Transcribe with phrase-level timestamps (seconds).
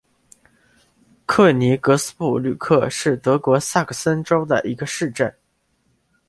[1.27, 5.31] 克尼格斯布吕克是德国萨克森州的一个市镇。